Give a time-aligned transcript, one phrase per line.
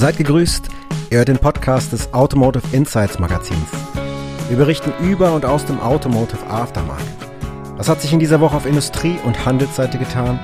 [0.00, 0.66] Seid gegrüßt,
[1.10, 3.68] ihr hört den Podcast des Automotive Insights Magazins.
[4.48, 7.04] Wir berichten über und aus dem Automotive Aftermarket.
[7.76, 10.40] Was hat sich in dieser Woche auf Industrie- und Handelsseite getan?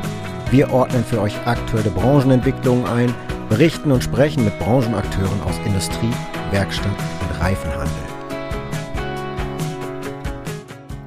[0.50, 3.14] Wir ordnen für euch aktuelle Branchenentwicklungen ein,
[3.48, 6.12] berichten und sprechen mit Branchenakteuren aus Industrie,
[6.50, 6.92] Werkstatt
[7.22, 7.94] und Reifenhandel.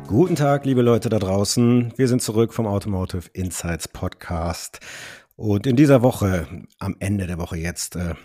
[0.07, 1.93] Guten Tag, liebe Leute da draußen.
[1.97, 4.79] Wir sind zurück vom Automotive Insights Podcast.
[5.35, 6.47] Und in dieser Woche,
[6.79, 8.15] am Ende der Woche jetzt, äh,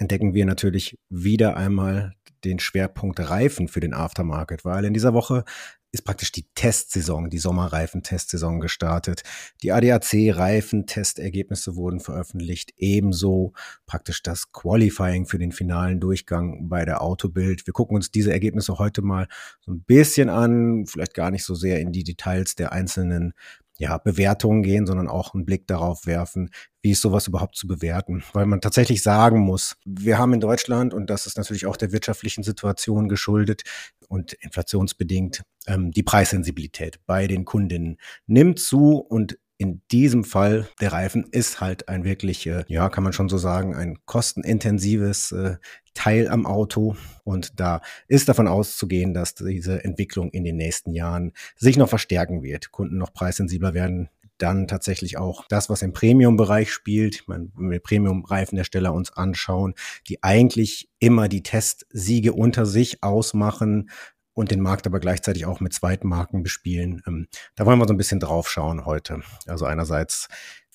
[0.00, 5.44] entdecken wir natürlich wieder einmal den Schwerpunkt Reifen für den Aftermarket, weil in dieser Woche
[5.92, 9.22] ist praktisch die Testsaison, die Sommerreifen-Testsaison gestartet.
[9.62, 13.52] Die ADAC-Reifen-Testergebnisse wurden veröffentlicht, ebenso
[13.86, 17.66] praktisch das Qualifying für den finalen Durchgang bei der Autobild.
[17.66, 19.28] Wir gucken uns diese Ergebnisse heute mal
[19.60, 23.34] so ein bisschen an, vielleicht gar nicht so sehr in die Details der einzelnen
[23.80, 26.50] ja, Bewertungen gehen, sondern auch einen Blick darauf werfen,
[26.82, 28.22] wie ist sowas überhaupt zu bewerten.
[28.34, 31.90] Weil man tatsächlich sagen muss, wir haben in Deutschland, und das ist natürlich auch der
[31.90, 33.62] wirtschaftlichen Situation geschuldet
[34.08, 40.94] und inflationsbedingt, ähm, die Preissensibilität bei den Kundinnen nimmt zu und in diesem Fall, der
[40.94, 45.56] Reifen ist halt ein wirklich, äh, ja, kann man schon so sagen, ein kostenintensives äh,
[45.92, 46.96] Teil am Auto.
[47.24, 52.42] Und da ist davon auszugehen, dass diese Entwicklung in den nächsten Jahren sich noch verstärken
[52.42, 52.72] wird.
[52.72, 58.94] Kunden noch preissensibler werden, dann tatsächlich auch das, was im Premium-Bereich spielt, wenn wir Premium-Reifenhersteller
[58.94, 59.74] uns anschauen,
[60.08, 63.90] die eigentlich immer die Testsiege unter sich ausmachen,
[64.34, 67.02] und den Markt aber gleichzeitig auch mit Zweitmarken bespielen.
[67.06, 67.26] Ähm,
[67.56, 69.22] da wollen wir so ein bisschen drauf schauen heute.
[69.46, 70.28] Also einerseits,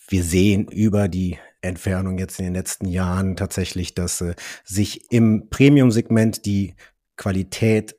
[0.07, 5.49] wir sehen über die Entfernung jetzt in den letzten Jahren tatsächlich, dass äh, sich im
[5.49, 6.75] Premium-Segment die
[7.17, 7.95] Qualität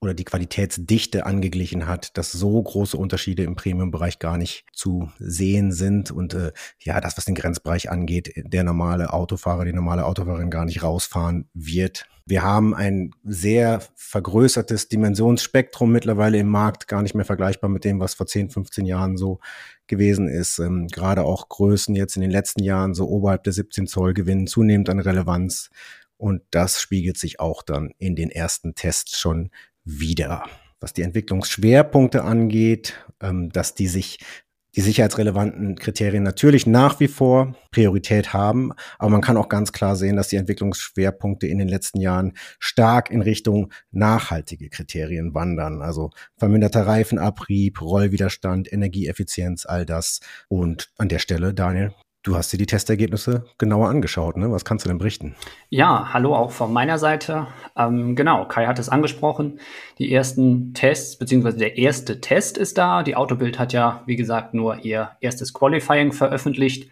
[0.00, 5.72] oder die Qualitätsdichte angeglichen hat, dass so große Unterschiede im Premium-Bereich gar nicht zu sehen
[5.72, 10.50] sind und äh, ja, das, was den Grenzbereich angeht, der normale Autofahrer, die normale Autofahrerin
[10.50, 12.06] gar nicht rausfahren wird.
[12.26, 18.00] Wir haben ein sehr vergrößertes Dimensionsspektrum mittlerweile im Markt, gar nicht mehr vergleichbar mit dem,
[18.00, 19.40] was vor 10, 15 Jahren so
[19.86, 20.58] gewesen ist.
[20.58, 24.46] Ähm, gerade auch Größen jetzt in den letzten Jahren so oberhalb der 17 Zoll gewinnen
[24.46, 25.68] zunehmend an Relevanz.
[26.16, 29.50] Und das spiegelt sich auch dann in den ersten Tests schon
[29.84, 30.44] wieder.
[30.80, 34.18] Was die Entwicklungsschwerpunkte angeht, ähm, dass die sich
[34.76, 39.94] die sicherheitsrelevanten Kriterien natürlich nach wie vor Priorität haben, aber man kann auch ganz klar
[39.94, 45.80] sehen, dass die Entwicklungsschwerpunkte in den letzten Jahren stark in Richtung nachhaltige Kriterien wandern.
[45.80, 50.20] Also verminderter Reifenabrieb, Rollwiderstand, Energieeffizienz, all das.
[50.48, 51.94] Und an der Stelle, Daniel,
[52.24, 54.50] Du hast dir die Testergebnisse genauer angeschaut, ne?
[54.50, 55.34] Was kannst du denn berichten?
[55.68, 57.48] Ja, hallo auch von meiner Seite.
[57.76, 59.60] Ähm, genau, Kai hat es angesprochen.
[59.98, 63.02] Die ersten Tests, beziehungsweise der erste Test ist da.
[63.02, 66.90] Die Autobild hat ja, wie gesagt, nur ihr erstes Qualifying veröffentlicht.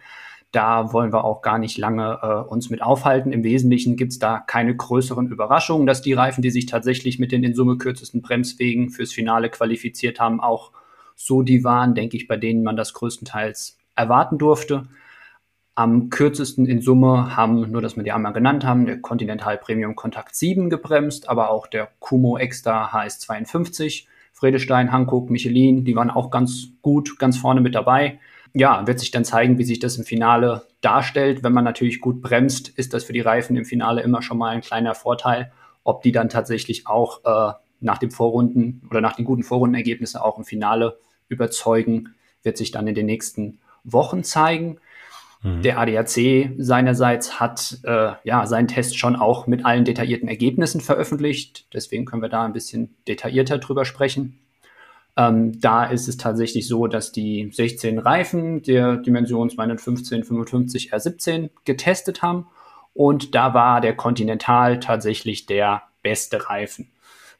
[0.51, 3.31] Da wollen wir auch gar nicht lange äh, uns mit aufhalten.
[3.31, 7.31] Im Wesentlichen gibt es da keine größeren Überraschungen, dass die Reifen, die sich tatsächlich mit
[7.31, 10.73] den in Summe kürzesten Bremswegen fürs Finale qualifiziert haben, auch
[11.15, 14.87] so die waren, denke ich, bei denen man das größtenteils erwarten durfte.
[15.75, 19.95] Am kürzesten in Summe haben, nur dass wir die einmal genannt haben, der Continental Premium
[19.95, 26.29] Kontakt 7 gebremst, aber auch der Kumo Extra HS52, Fredestein, Hankook, Michelin, die waren auch
[26.29, 28.19] ganz gut, ganz vorne mit dabei.
[28.53, 31.43] Ja, wird sich dann zeigen, wie sich das im Finale darstellt.
[31.43, 34.49] Wenn man natürlich gut bremst, ist das für die Reifen im Finale immer schon mal
[34.49, 35.51] ein kleiner Vorteil.
[35.83, 40.37] Ob die dann tatsächlich auch äh, nach dem Vorrunden oder nach den guten Vorrundenergebnissen auch
[40.37, 42.13] im Finale überzeugen,
[42.43, 44.77] wird sich dann in den nächsten Wochen zeigen.
[45.43, 45.61] Mhm.
[45.61, 51.67] Der ADAC seinerseits hat äh, ja seinen Test schon auch mit allen detaillierten Ergebnissen veröffentlicht.
[51.73, 54.39] Deswegen können wir da ein bisschen detaillierter drüber sprechen.
[55.15, 62.21] Ähm, da ist es tatsächlich so, dass die 16 Reifen der Dimension 215, R17 getestet
[62.21, 62.47] haben.
[62.93, 66.89] Und da war der Continental tatsächlich der beste Reifen.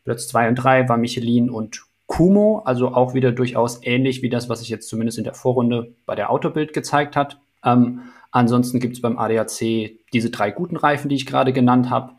[0.04, 4.50] Platz 2 und 3 war Michelin und Kumo, also auch wieder durchaus ähnlich wie das,
[4.50, 7.40] was sich jetzt zumindest in der Vorrunde bei der Autobild gezeigt hat.
[7.64, 8.02] Ähm,
[8.32, 12.14] ansonsten gibt es beim ADAC diese drei guten Reifen, die ich gerade genannt habe.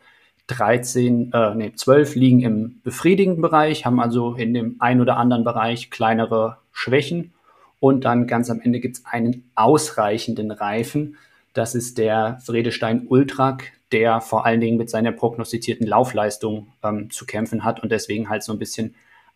[0.48, 5.44] 13, äh, nee, 12 liegen im befriedigenden Bereich, haben also in dem einen oder anderen
[5.44, 7.32] Bereich kleinere Schwächen.
[7.80, 11.16] Und dann ganz am Ende gibt es einen ausreichenden Reifen.
[11.54, 17.26] Das ist der Vredestein Ultrac, der vor allen Dingen mit seiner prognostizierten Laufleistung ähm, zu
[17.26, 18.94] kämpfen hat und deswegen halt so ein bisschen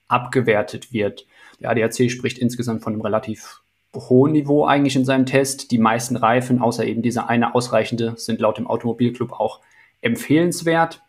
[0.08, 1.26] abgewertet wird.
[1.61, 3.61] Der ADAC spricht insgesamt von einem relativ
[3.94, 5.70] hohen Niveau eigentlich in seinem Test.
[5.70, 9.61] Die meisten Reifen, außer eben dieser eine ausreichende, sind laut dem Automobilclub auch
[10.00, 11.02] empfehlenswert.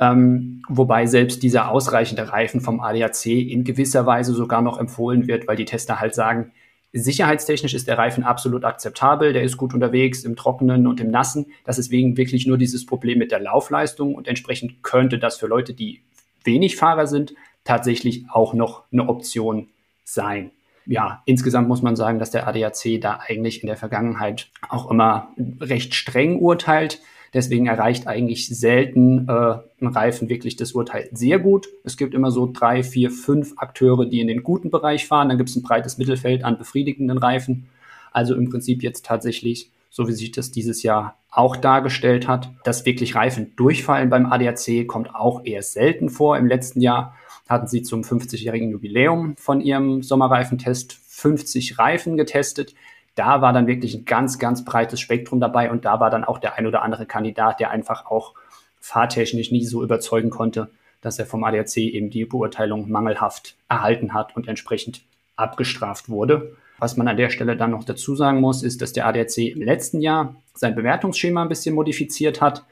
[0.00, 5.46] Ähm, wobei selbst dieser ausreichende Reifen vom ADAC in gewisser Weise sogar noch empfohlen wird,
[5.46, 6.52] weil die Tester halt sagen,
[6.96, 11.46] Sicherheitstechnisch ist der Reifen absolut akzeptabel, der ist gut unterwegs im Trockenen und im Nassen.
[11.64, 15.48] Das ist wegen wirklich nur dieses Problem mit der Laufleistung und entsprechend könnte das für
[15.48, 16.02] Leute, die
[16.44, 17.34] wenig Fahrer sind,
[17.64, 19.70] tatsächlich auch noch eine Option
[20.04, 20.52] sein.
[20.86, 25.28] Ja, insgesamt muss man sagen, dass der ADAC da eigentlich in der Vergangenheit auch immer
[25.60, 27.00] recht streng urteilt.
[27.32, 31.66] Deswegen erreicht eigentlich selten äh, ein Reifen wirklich das Urteil sehr gut.
[31.82, 35.28] Es gibt immer so drei, vier, fünf Akteure, die in den guten Bereich fahren.
[35.28, 37.68] Dann gibt es ein breites Mittelfeld an befriedigenden Reifen.
[38.12, 42.86] Also im Prinzip jetzt tatsächlich, so wie sich das dieses Jahr auch dargestellt hat, dass
[42.86, 46.38] wirklich Reifen durchfallen beim ADAC kommt auch eher selten vor.
[46.38, 47.16] Im letzten Jahr
[47.48, 52.74] hatten sie zum 50-jährigen Jubiläum von ihrem Sommerreifentest 50 Reifen getestet
[53.14, 56.38] da war dann wirklich ein ganz, ganz breites Spektrum dabei und da war dann auch
[56.38, 58.34] der ein oder andere Kandidat, der einfach auch
[58.80, 60.70] fahrtechnisch nie so überzeugen konnte,
[61.00, 65.02] dass er vom ADAC eben die Beurteilung mangelhaft erhalten hat und entsprechend
[65.36, 66.56] abgestraft wurde.
[66.78, 69.62] Was man an der Stelle dann noch dazu sagen muss, ist, dass der ADAC im
[69.62, 72.64] letzten Jahr sein Bewertungsschema ein bisschen modifiziert hat,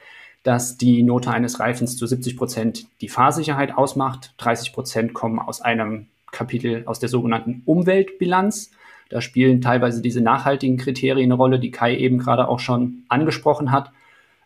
[0.42, 4.34] dass die Note eines Reifens zu 70 Prozent die Fahrsicherheit ausmacht.
[4.38, 8.72] 30 Prozent kommen aus einem Kapitel aus der sogenannten Umweltbilanz.
[9.08, 13.70] Da spielen teilweise diese nachhaltigen Kriterien eine Rolle, die Kai eben gerade auch schon angesprochen
[13.70, 13.92] hat.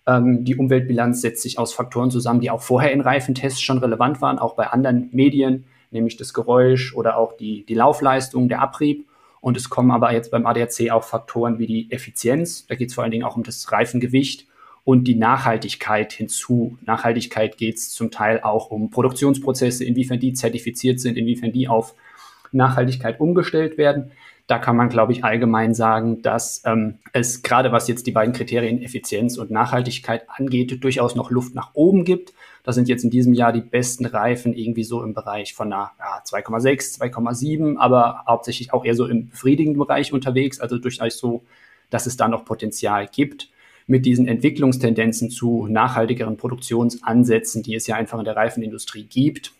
[0.06, 4.20] Ähm, die Umweltbilanz setzt sich aus Faktoren zusammen, die auch vorher in Reifentests schon relevant
[4.20, 9.06] waren, auch bei anderen Medien, nämlich das Geräusch oder auch die, die Laufleistung, der Abrieb.
[9.40, 12.94] Und es kommen aber jetzt beim ADAC auch Faktoren wie die Effizienz, da geht es
[12.94, 14.46] vor allen Dingen auch um das Reifengewicht
[14.86, 16.78] und die Nachhaltigkeit hinzu.
[16.86, 21.96] Nachhaltigkeit geht es zum Teil auch um Produktionsprozesse, inwiefern die zertifiziert sind, inwiefern die auf
[22.52, 24.12] Nachhaltigkeit umgestellt werden.
[24.46, 28.32] Da kann man, glaube ich, allgemein sagen, dass ähm, es gerade was jetzt die beiden
[28.32, 32.32] Kriterien Effizienz und Nachhaltigkeit angeht, durchaus noch Luft nach oben gibt.
[32.62, 35.90] Da sind jetzt in diesem Jahr die besten Reifen irgendwie so im Bereich von einer
[35.98, 40.60] ja, 2,6, 2,7, aber hauptsächlich auch eher so im befriedigenden Bereich unterwegs.
[40.60, 41.42] Also durchaus so,
[41.90, 43.48] dass es da noch Potenzial gibt
[43.86, 49.52] mit diesen Entwicklungstendenzen zu nachhaltigeren Produktionsansätzen, die es ja einfach in der Reifenindustrie gibt,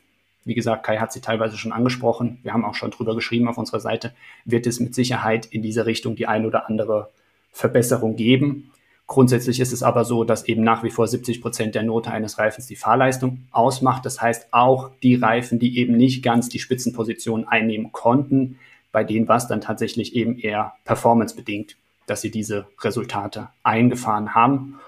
[0.46, 2.38] wie gesagt, Kai hat sie teilweise schon angesprochen.
[2.44, 4.14] Wir haben auch schon drüber geschrieben auf unserer Seite.
[4.44, 7.10] Wird es mit Sicherheit in diese Richtung die ein oder andere
[7.50, 8.70] Verbesserung geben.
[9.08, 12.38] Grundsätzlich ist es aber so, dass eben nach wie vor 70 Prozent der Note eines
[12.38, 14.06] Reifens die Fahrleistung ausmacht.
[14.06, 18.60] Das heißt, auch die Reifen, die eben nicht ganz die Spitzenposition einnehmen konnten,
[18.92, 21.76] bei denen war es dann tatsächlich eben eher performancebedingt,
[22.06, 24.78] dass sie diese Resultate eingefahren haben.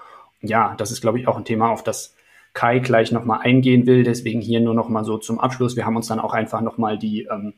[0.41, 2.15] Ja, das ist, glaube ich, auch ein Thema, auf das
[2.53, 4.03] Kai gleich nochmal eingehen will.
[4.03, 5.75] Deswegen hier nur nochmal so zum Abschluss.
[5.75, 7.53] Wir haben uns dann auch einfach nochmal die ähm,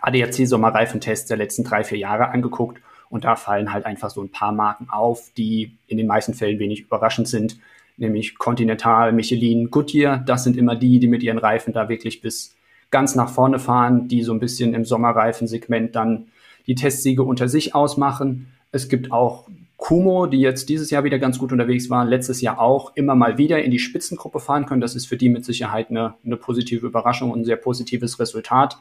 [0.00, 2.80] ADAC-Sommerreifentests der letzten drei, vier Jahre angeguckt.
[3.08, 6.58] Und da fallen halt einfach so ein paar Marken auf, die in den meisten Fällen
[6.58, 7.58] wenig überraschend sind.
[7.96, 10.18] Nämlich Continental, Michelin, Goodyear.
[10.18, 12.56] Das sind immer die, die mit ihren Reifen da wirklich bis
[12.90, 16.26] ganz nach vorne fahren, die so ein bisschen im Sommerreifensegment dann
[16.66, 18.52] die Testsiege unter sich ausmachen.
[18.76, 22.60] Es gibt auch Kumo, die jetzt dieses Jahr wieder ganz gut unterwegs waren, letztes Jahr
[22.60, 24.80] auch immer mal wieder in die Spitzengruppe fahren können.
[24.80, 28.78] Das ist für die mit Sicherheit eine, eine positive Überraschung und ein sehr positives Resultat.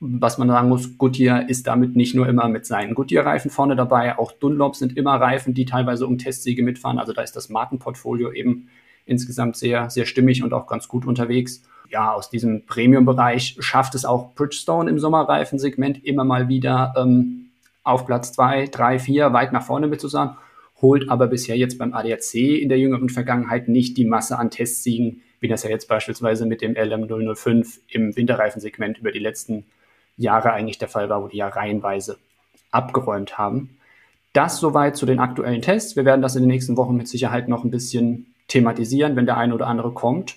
[0.00, 4.16] Was man sagen muss, Goodyear ist damit nicht nur immer mit seinen Goodyear-Reifen vorne dabei,
[4.18, 6.98] auch Dunlop sind immer Reifen, die teilweise um Testsiege mitfahren.
[6.98, 8.68] Also da ist das Markenportfolio eben
[9.06, 11.62] insgesamt sehr, sehr stimmig und auch ganz gut unterwegs.
[11.90, 17.47] Ja, aus diesem Premium-Bereich schafft es auch Bridgestone im Sommerreifensegment immer mal wieder ähm,
[17.88, 20.36] auf Platz 2, 3, 4 weit nach vorne mit zusammen,
[20.80, 25.22] holt aber bisher jetzt beim ADAC in der jüngeren Vergangenheit nicht die Masse an Testsiegen,
[25.40, 29.66] wie das ja jetzt beispielsweise mit dem LM005 im Winterreifensegment über die letzten
[30.16, 32.18] Jahre eigentlich der Fall war, wo die ja reihenweise
[32.70, 33.78] abgeräumt haben.
[34.32, 35.96] Das soweit zu den aktuellen Tests.
[35.96, 39.36] Wir werden das in den nächsten Wochen mit Sicherheit noch ein bisschen thematisieren, wenn der
[39.36, 40.36] eine oder andere kommt.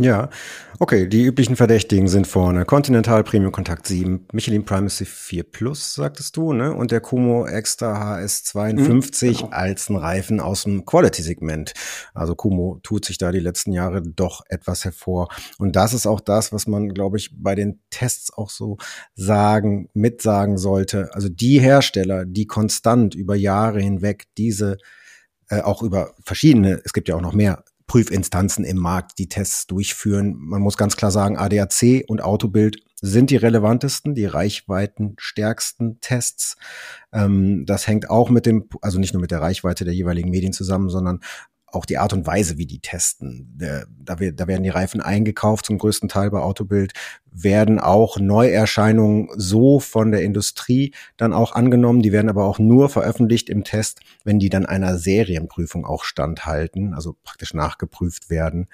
[0.00, 0.30] Ja,
[0.78, 2.64] okay, die üblichen Verdächtigen sind vorne.
[2.64, 6.72] Continental Premium Kontakt 7, Michelin Primacy 4 Plus, sagtest du, ne?
[6.72, 9.48] Und der Kumo Extra HS52 mhm, genau.
[9.50, 11.72] als ein Reifen aus dem Quality-Segment.
[12.14, 15.28] Also Kumo tut sich da die letzten Jahre doch etwas hervor.
[15.58, 18.76] Und das ist auch das, was man, glaube ich, bei den Tests auch so
[19.16, 21.10] sagen, mitsagen sollte.
[21.12, 24.76] Also die Hersteller, die konstant über Jahre hinweg diese
[25.50, 29.66] äh, auch über verschiedene, es gibt ja auch noch mehr Prüfinstanzen im Markt, die Tests
[29.66, 30.36] durchführen.
[30.38, 36.56] Man muss ganz klar sagen, ADAC und Autobild sind die relevantesten, die reichweitenstärksten Tests.
[37.12, 40.52] Ähm, das hängt auch mit dem, also nicht nur mit der Reichweite der jeweiligen Medien
[40.52, 41.20] zusammen, sondern
[41.72, 43.54] auch die Art und Weise, wie die testen.
[43.56, 43.84] Da,
[44.14, 46.92] da werden die Reifen eingekauft, zum größten Teil bei Autobild,
[47.30, 52.02] werden auch Neuerscheinungen so von der Industrie dann auch angenommen.
[52.02, 56.94] Die werden aber auch nur veröffentlicht im Test, wenn die dann einer Serienprüfung auch standhalten,
[56.94, 58.68] also praktisch nachgeprüft werden.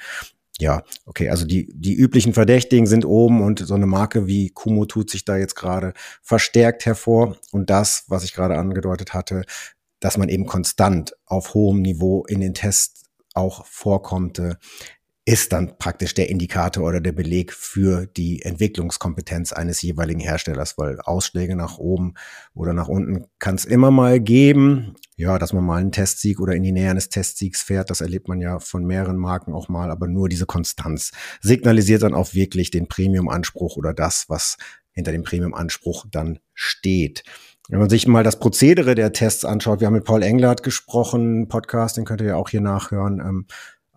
[0.60, 4.84] Ja, okay, also die, die üblichen Verdächtigen sind oben und so eine Marke wie Kumo
[4.84, 7.36] tut sich da jetzt gerade verstärkt hervor.
[7.50, 9.42] Und das, was ich gerade angedeutet hatte,
[10.04, 14.56] dass man eben konstant auf hohem Niveau in den Tests auch vorkommt, äh,
[15.24, 21.00] ist dann praktisch der Indikator oder der Beleg für die Entwicklungskompetenz eines jeweiligen Herstellers, weil
[21.00, 22.12] Ausschläge nach oben
[22.52, 24.94] oder nach unten kann es immer mal geben.
[25.16, 28.28] Ja, dass man mal einen Testsieg oder in die Nähe eines Testsiegs fährt, das erlebt
[28.28, 32.70] man ja von mehreren Marken auch mal, aber nur diese Konstanz signalisiert dann auch wirklich
[32.70, 34.58] den Premium-Anspruch oder das, was
[34.92, 37.24] hinter dem Premium-Anspruch dann steht.
[37.68, 41.48] Wenn man sich mal das Prozedere der Tests anschaut, wir haben mit Paul Englert gesprochen,
[41.48, 43.20] Podcast, den könnt ihr ja auch hier nachhören.
[43.20, 43.46] Ähm,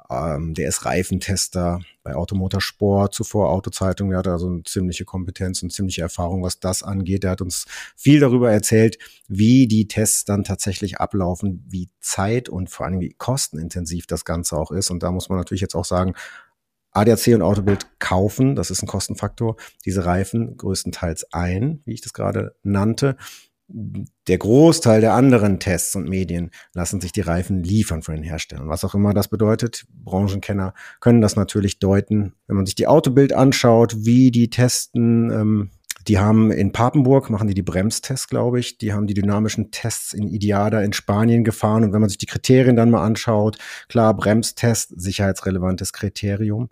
[0.09, 4.09] ähm, der ist Reifentester bei Automotorsport, zuvor Autozeitung.
[4.09, 7.23] Der hat also eine ziemliche Kompetenz und ziemliche Erfahrung, was das angeht.
[7.23, 7.65] Der hat uns
[7.97, 8.97] viel darüber erzählt,
[9.27, 14.57] wie die Tests dann tatsächlich ablaufen, wie zeit- und vor allem wie kostenintensiv das Ganze
[14.57, 14.91] auch ist.
[14.91, 16.13] Und da muss man natürlich jetzt auch sagen,
[16.91, 22.13] ADAC und Autobild kaufen, das ist ein Kostenfaktor, diese Reifen größtenteils ein, wie ich das
[22.13, 23.17] gerade nannte
[23.69, 28.69] der Großteil der anderen Tests und Medien lassen sich die Reifen liefern von den Herstellern.
[28.69, 32.33] Was auch immer das bedeutet, Branchenkenner können das natürlich deuten.
[32.47, 35.69] Wenn man sich die Autobild anschaut, wie die testen, ähm,
[36.07, 38.77] die haben in Papenburg, machen die die Bremstests, glaube ich.
[38.77, 41.83] Die haben die dynamischen Tests in Ideada in Spanien gefahren.
[41.83, 43.57] Und wenn man sich die Kriterien dann mal anschaut,
[43.89, 46.69] klar, Bremstest, sicherheitsrelevantes Kriterium.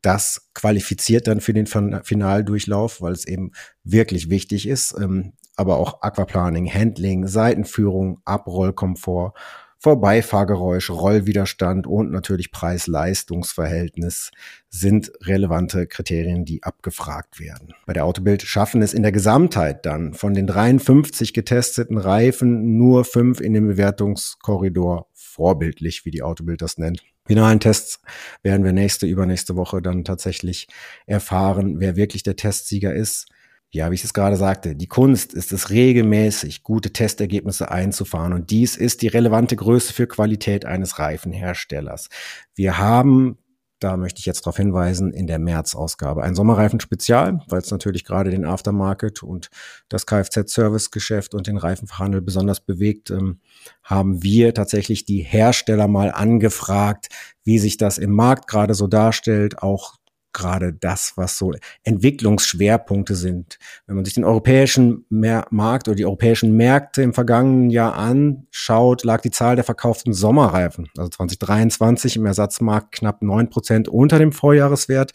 [0.00, 3.52] Das qualifiziert dann für den Finaldurchlauf, weil es eben
[3.84, 4.94] wirklich wichtig ist.
[4.98, 9.32] Ähm, aber auch Aquaplaning, Handling, Seitenführung, Abrollkomfort,
[9.78, 14.30] Vorbeifahrgeräusch, Rollwiderstand und natürlich Preis-Leistungs-Verhältnis
[14.70, 17.74] sind relevante Kriterien, die abgefragt werden.
[17.84, 23.04] Bei der Autobild schaffen es in der Gesamtheit dann von den 53 getesteten Reifen nur
[23.04, 27.02] fünf in dem Bewertungskorridor vorbildlich, wie die Autobild das nennt.
[27.26, 28.00] Finalen Tests
[28.42, 30.68] werden wir nächste, übernächste Woche dann tatsächlich
[31.06, 33.26] erfahren, wer wirklich der Testsieger ist
[33.70, 38.32] ja, wie ich es gerade sagte, die Kunst ist es regelmäßig, gute Testergebnisse einzufahren.
[38.32, 42.08] Und dies ist die relevante Größe für Qualität eines Reifenherstellers.
[42.54, 43.38] Wir haben
[43.78, 46.22] da möchte ich jetzt darauf hinweisen, in der März-Ausgabe.
[46.22, 49.50] Ein Sommerreifen-Spezial, weil es natürlich gerade den Aftermarket und
[49.88, 53.40] das Kfz-Service-Geschäft und den Reifenverhandel besonders bewegt, ähm,
[53.82, 57.08] haben wir tatsächlich die Hersteller mal angefragt,
[57.44, 59.95] wie sich das im Markt gerade so darstellt, auch
[60.36, 61.52] gerade das, was so
[61.82, 63.58] Entwicklungsschwerpunkte sind.
[63.86, 69.22] Wenn man sich den europäischen Markt oder die europäischen Märkte im vergangenen Jahr anschaut, lag
[69.22, 75.12] die Zahl der verkauften Sommerreifen, also 2023 im Ersatzmarkt knapp neun Prozent unter dem Vorjahreswert.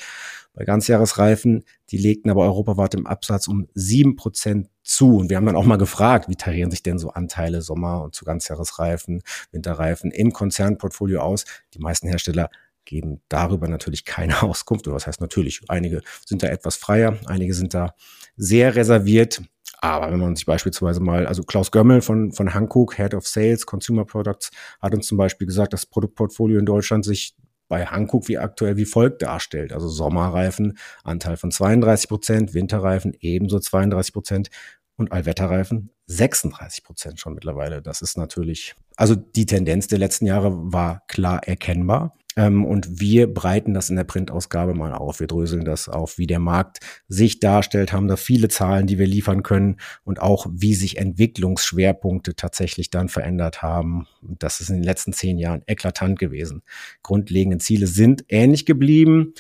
[0.53, 5.15] Bei Ganzjahresreifen, die legten aber europaweit im Absatz um sieben Prozent zu.
[5.17, 8.15] Und wir haben dann auch mal gefragt, wie tarieren sich denn so Anteile Sommer- und
[8.15, 11.45] zu Ganzjahresreifen, Winterreifen im Konzernportfolio aus?
[11.73, 12.49] Die meisten Hersteller
[12.85, 14.87] geben darüber natürlich keine Auskunft.
[14.87, 15.61] Oder was heißt natürlich?
[15.67, 17.95] Einige sind da etwas freier, einige sind da
[18.35, 19.41] sehr reserviert.
[19.83, 23.65] Aber wenn man sich beispielsweise mal, also Klaus Gömmel von, von Hankook, Head of Sales,
[23.65, 27.35] Consumer Products, hat uns zum Beispiel gesagt, das Produktportfolio in Deutschland sich
[27.67, 29.73] bei Hankook wie aktuell wie folgt darstellt.
[29.73, 34.49] Also Sommerreifen, Anteil von 32 Prozent, Winterreifen ebenso 32 Prozent
[34.97, 37.81] und Allwetterreifen 36 Prozent schon mittlerweile.
[37.81, 42.13] Das ist natürlich, also die Tendenz der letzten Jahre war klar erkennbar.
[42.37, 45.19] Ähm, und wir breiten das in der Printausgabe mal auf.
[45.19, 49.07] Wir dröseln das auf, wie der Markt sich darstellt, haben da viele Zahlen, die wir
[49.07, 54.07] liefern können und auch, wie sich Entwicklungsschwerpunkte tatsächlich dann verändert haben.
[54.21, 56.61] Das ist in den letzten zehn Jahren eklatant gewesen.
[57.03, 59.33] Grundlegende Ziele sind ähnlich geblieben.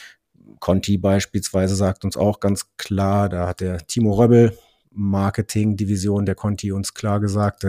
[0.59, 4.57] Conti beispielsweise sagt uns auch ganz klar, da hat der Timo Röbbel,
[4.93, 7.65] Marketing-Division der Conti uns klar gesagt,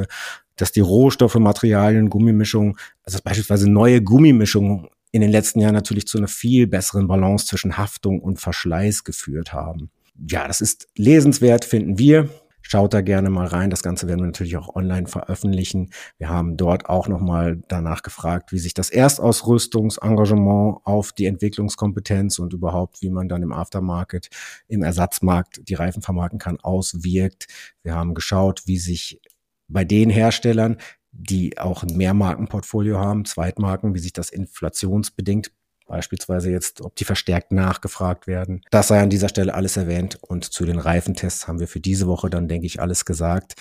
[0.56, 2.74] dass die Rohstoffe, Materialien, Gummimischungen,
[3.04, 7.76] also beispielsweise neue Gummimischungen in den letzten Jahren natürlich zu einer viel besseren Balance zwischen
[7.76, 9.90] Haftung und Verschleiß geführt haben.
[10.28, 12.28] Ja, das ist lesenswert, finden wir.
[12.62, 13.70] Schaut da gerne mal rein.
[13.70, 15.90] Das Ganze werden wir natürlich auch online veröffentlichen.
[16.16, 22.54] Wir haben dort auch nochmal danach gefragt, wie sich das Erstausrüstungsengagement auf die Entwicklungskompetenz und
[22.54, 24.28] überhaupt, wie man dann im Aftermarket,
[24.68, 27.46] im Ersatzmarkt die Reifen vermarkten kann, auswirkt.
[27.82, 29.20] Wir haben geschaut, wie sich
[29.68, 30.78] bei den Herstellern,
[31.12, 35.52] die auch ein Mehrmarkenportfolio haben, Zweitmarken, wie sich das inflationsbedingt
[35.86, 38.62] beispielsweise jetzt, ob die verstärkt nachgefragt werden.
[38.70, 42.06] Das sei an dieser Stelle alles erwähnt und zu den Reifentests haben wir für diese
[42.06, 43.56] Woche dann, denke ich, alles gesagt.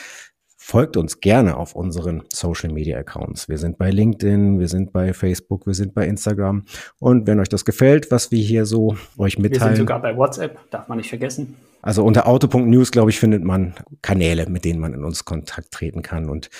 [0.55, 3.49] Folgt uns gerne auf unseren Social Media Accounts.
[3.49, 6.65] Wir sind bei LinkedIn, wir sind bei Facebook, wir sind bei Instagram.
[6.99, 9.71] Und wenn euch das gefällt, was wir hier so euch mitteilen.
[9.71, 11.55] Wir sind sogar bei WhatsApp, darf man nicht vergessen.
[11.81, 16.03] Also unter auto.news, glaube ich, findet man Kanäle, mit denen man in uns Kontakt treten
[16.03, 16.29] kann.
[16.29, 16.51] Und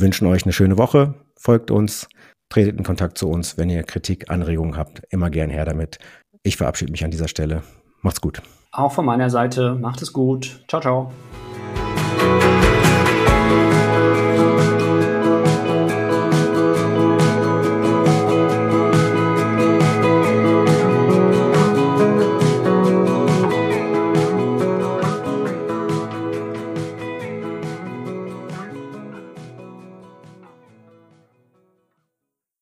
[0.00, 1.14] wünschen euch eine schöne Woche.
[1.36, 2.08] Folgt uns.
[2.48, 5.02] tretet in Kontakt zu uns, wenn ihr Kritik, Anregungen habt.
[5.10, 5.98] Immer gern her damit.
[6.42, 7.62] Ich verabschiede mich an dieser Stelle.
[8.02, 8.42] Macht's gut.
[8.72, 10.64] Auch von meiner Seite, macht es gut.
[10.68, 11.12] Ciao, ciao.